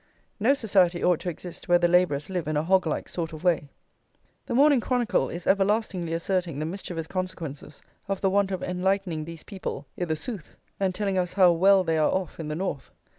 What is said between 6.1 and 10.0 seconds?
asserting the mischievous consequences of the want of enlightening these people